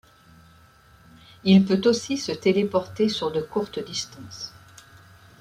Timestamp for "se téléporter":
2.17-3.07